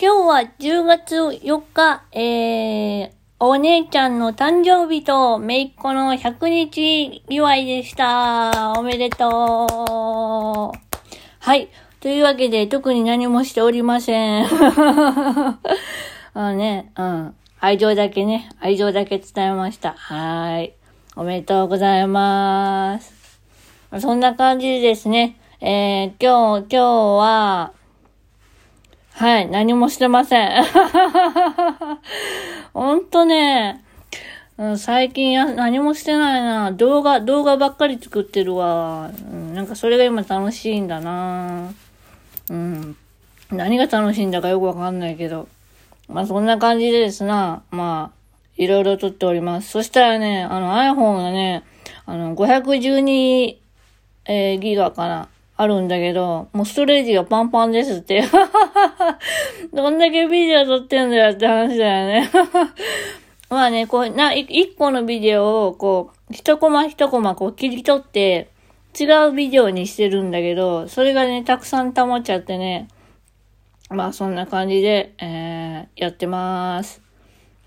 [0.00, 8.74] 今日は10月4日、えー、お姉ちゃんの誕生日と、めいっ子の100日祝いでした。
[8.78, 9.66] おめでと
[10.72, 10.78] う。
[11.40, 11.68] はい。
[11.98, 14.46] というわけで、特に何もしておりません。
[14.46, 15.58] あ
[16.34, 17.34] のね、うん。
[17.58, 19.94] 愛情だけね、愛情だけ伝えました。
[19.98, 20.74] はい。
[21.16, 23.40] おめでとうございます。
[23.98, 26.84] そんな感じでですね、えー、今日、今日
[27.18, 27.72] は、
[29.18, 30.62] はい、何もしてません。
[32.72, 33.82] ほんとね、
[34.76, 36.70] 最近や何もしてないな。
[36.70, 39.10] 動画、動画ばっかり作ってるわ。
[39.32, 41.72] うん、なんかそれが今楽しいんだな。
[42.48, 42.96] うん。
[43.50, 45.48] 何が楽しいんだかよくわかんないけど。
[46.06, 47.64] まあそんな感じでですな。
[47.72, 48.18] まあ、
[48.56, 49.70] いろいろ撮っております。
[49.70, 51.64] そしたらね、あの iPhone がね、
[52.06, 53.56] あの、512、
[54.26, 55.28] えー、ギガかな。
[55.60, 58.22] あるんだけど、もうストレージがパンパンですって。
[59.74, 62.30] どんだけビデオ撮ってんだよって話だよね。
[63.50, 68.50] まあね、こう、な、一個のビデオを、こう、一コマ一コマこう切り取って、
[68.98, 72.86] 違うビデオにしてるんだけど、それがね、たくさん溜まっちゃってね。
[73.90, 77.02] まあ、そんな感じで、えー、やってまーす。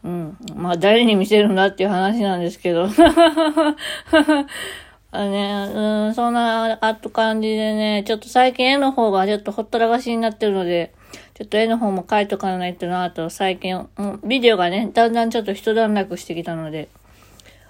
[0.05, 0.37] うん。
[0.55, 2.87] まあ、誰に見せるんだっていう話なんですけど。
[5.11, 10.93] あね、うん、そんなあっと感じでね、ちょっと最近絵の方がちょっとほったらかしになってるので、
[11.33, 16.87] ちょっと絵の方も描いとかないとなと、最近、うん、ビデオがね、だんだんちょっと一段落してきたので、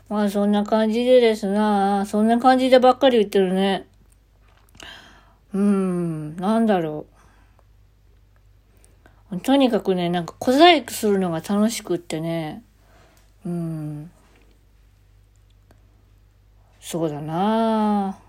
[0.08, 3.88] まあそんな感じでですなそんな感じでばっかり言ってるね。
[5.53, 7.08] うーん、なんだろ
[9.31, 9.39] う。
[9.39, 12.62] とにかくね、なんか小細工するのが楽しくってね、
[13.45, 14.12] うん。
[16.92, 18.20] そうだな。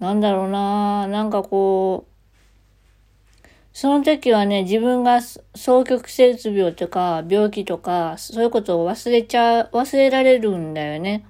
[0.00, 1.06] なんだろうな。
[1.06, 11.24] なんかこう、その時はね、自分が双極性痛病とか病気とか、そういうことを忘れちゃ、忘れられるんだよね。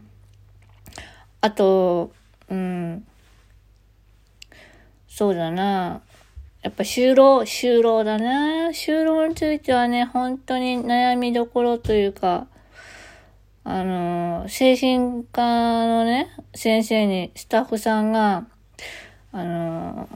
[1.42, 2.12] あと、
[2.48, 3.06] うん、
[5.06, 6.00] そうだな。
[6.62, 8.68] やっぱ就労、就労だな。
[8.68, 12.46] 就労についてはね、本当に悩みどころというか、
[13.66, 18.46] あの、精神科のね、先生に、スタッフさんが、
[19.32, 20.08] あの、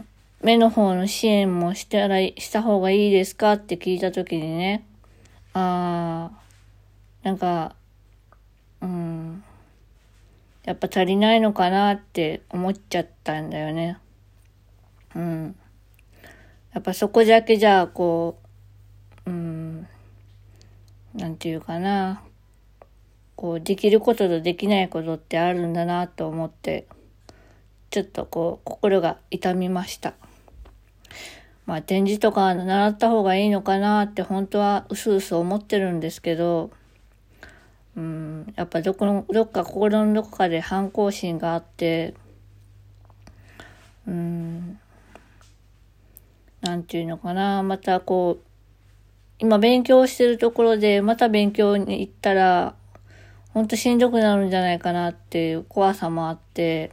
[0.43, 4.85] 目の方の支援もしたら、した方がいいですかって聞いたときにね、
[5.55, 6.39] ああ、
[7.23, 7.75] なんか、
[8.83, 9.43] うん、
[10.65, 13.99] やっぱ足りないのかなって思っちゃったんだよね。
[15.17, 15.57] うん。
[16.75, 18.39] やっぱそこだけじゃ、こ
[19.27, 19.89] う、うん、
[21.15, 22.23] なんていうかな、
[23.39, 26.89] こう、できることとできないことってあるんだなと思って、
[27.91, 30.15] ちょっとこう、心が痛みました。
[31.65, 36.73] まあ、展示とか習った方がいいのかなって本当はうすうす思ってるんですけど、
[37.97, 42.15] うん、やっぱどこの、どっか心のどこかで反抗心があって、
[44.09, 44.81] うん、
[46.61, 48.45] なんていうのかな、またこう、
[49.39, 52.75] 今勉強してるところで、また勉強に行ったら、
[53.55, 56.93] ほんとしんどくなるんじゃないかなっていう怖さもあって、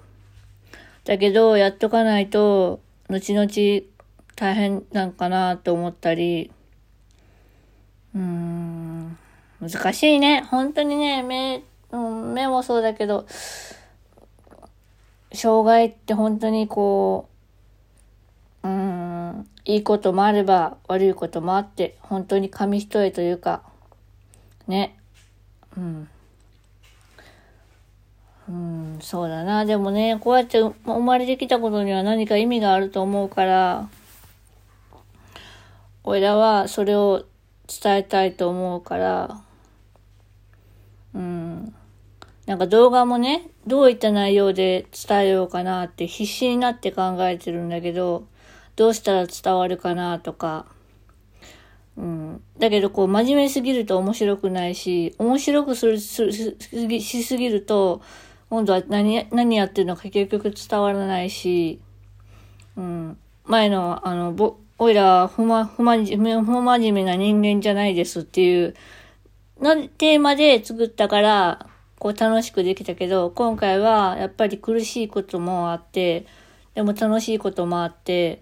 [1.04, 3.48] だけど、やっとかないと、後々
[4.36, 6.52] 大変なんかなと思ったり、
[8.16, 9.18] うーん、
[9.62, 10.42] 難しいね。
[10.50, 13.28] 本当にね、目、うん、目もそうだけど、
[15.34, 17.30] 障害って本当にこ
[18.64, 23.62] う、うん、いいこともあれば悪いこともあって、本当に紙一重というか、
[24.68, 24.98] ね、
[25.78, 26.10] うん。
[28.48, 29.66] うん、そうだな。
[29.66, 33.90] でもね、こうやって生まれてきたことには何か意味があると思うから、
[36.04, 37.26] 俺らはそれを
[37.68, 39.42] 伝えたいと思うから、
[41.16, 41.74] うん。
[42.46, 48.28] なんか動画もね、どういった内容で伝えようかなって必死になって考えてるんだけど、
[48.76, 50.68] どうしたら伝わるかなとか、
[51.98, 52.44] うん。
[52.60, 58.02] だけど、こう、真面目すぎると面白くないし、面白くする、すしすぎると、
[58.56, 61.82] 今度は何、何やってるのか結局伝わらないし、
[62.78, 63.18] うん。
[63.44, 68.74] 前の、あの、ぼ、おいら、ふま、ふまじ、ふまじめな人間じゃないですっていう、
[69.60, 71.68] のテーマで作ったから、
[72.00, 76.26] こう楽しくできたけど、今回はやっぱり苦しいこともあって、
[76.76, 78.42] でも楽しいこともあって、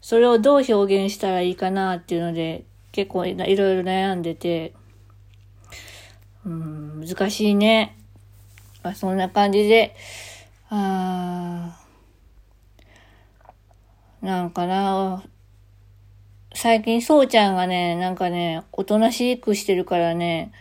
[0.00, 4.74] それをどう表現したらいいかなっていうので、結構いろいろ悩んでて、
[6.44, 7.96] うん、難しいね。
[8.86, 9.96] まあ、そんな感じで、
[10.70, 11.76] あ
[14.22, 15.24] なんかな、
[16.54, 20.52] 最近そうちゃんがね、なんかね、おとなしくしてるからね、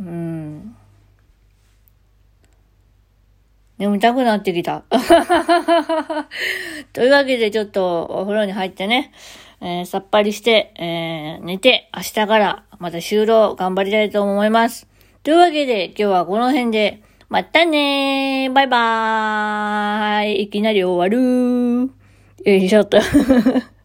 [0.00, 0.74] うん。
[3.76, 4.84] 眠たくなってきた。
[6.94, 9.12] というわけでちょっとお風呂に入ってね、
[9.60, 14.88] えー、さっぱりして、えー、寝て、明日からまた就労頑張りたいと思います。
[15.22, 18.52] というわけで今日はこの辺で、またねー。
[18.52, 20.42] バイバーイ。
[20.42, 21.90] いきなり終わるー。
[22.44, 22.98] よいしょっと。